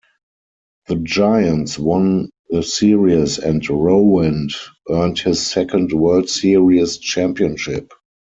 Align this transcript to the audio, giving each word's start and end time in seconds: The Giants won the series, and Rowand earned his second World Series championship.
The 0.87 0.95
Giants 0.95 1.77
won 1.77 2.31
the 2.49 2.63
series, 2.63 3.37
and 3.37 3.61
Rowand 3.61 4.51
earned 4.89 5.19
his 5.19 5.45
second 5.45 5.93
World 5.93 6.27
Series 6.27 6.97
championship. 6.97 7.93